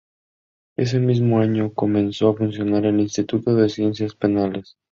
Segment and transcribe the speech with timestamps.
[0.77, 4.75] Ese mismo año comenzó a funcionar el Instituto de Ciencias Penales.